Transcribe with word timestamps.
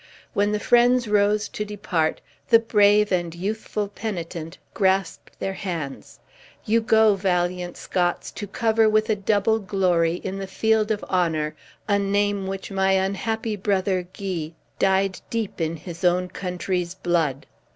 When 0.33 0.51
the 0.51 0.59
friends 0.59 1.07
rose 1.07 1.47
to 1.49 1.63
depart, 1.63 2.21
the 2.49 2.57
brave 2.57 3.11
and 3.11 3.35
youthful 3.35 3.87
penitent 3.87 4.57
grasped 4.73 5.37
their 5.39 5.53
hands: 5.53 6.19
"You 6.65 6.81
go, 6.81 7.13
valiant 7.13 7.77
Scots, 7.77 8.31
to 8.31 8.47
cover 8.47 8.89
with 8.89 9.11
a 9.11 9.15
double 9.15 9.59
glory, 9.59 10.15
in 10.15 10.39
the 10.39 10.47
field 10.47 10.89
of 10.89 11.05
honor, 11.07 11.55
a 11.87 11.99
name 11.99 12.47
which 12.47 12.71
my 12.71 12.93
unhappy 12.93 13.55
brother 13.55 14.07
Guy 14.17 14.53
dyed 14.79 15.21
deep 15.29 15.61
in 15.61 15.75
his 15.75 16.03
own 16.03 16.29
country's 16.29 16.95
blood! 16.95 17.45